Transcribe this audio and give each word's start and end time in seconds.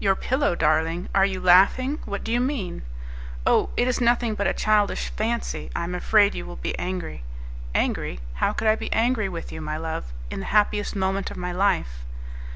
"Your 0.00 0.16
pillow, 0.16 0.56
darling? 0.56 1.04
You 1.14 1.38
are 1.38 1.44
laughing; 1.44 2.00
what 2.04 2.24
do 2.24 2.32
you 2.32 2.40
mean?" 2.40 2.82
"Oh! 3.46 3.70
it 3.76 3.86
is 3.86 4.00
nothing 4.00 4.34
but 4.34 4.48
a 4.48 4.52
childish 4.52 5.10
fancy; 5.10 5.70
I 5.76 5.84
am 5.84 5.94
afraid 5.94 6.34
you 6.34 6.44
will 6.44 6.56
be 6.56 6.76
angry." 6.76 7.22
"Angry! 7.72 8.18
How 8.42 8.52
could 8.52 8.66
I 8.66 8.74
be 8.74 8.92
angry 8.92 9.28
with 9.28 9.52
you, 9.52 9.60
my 9.60 9.76
love, 9.76 10.06
in 10.28 10.40
the 10.40 10.46
happiest 10.46 10.96
moment 10.96 11.30
of 11.30 11.36
my 11.36 11.52
life?" 11.52 12.04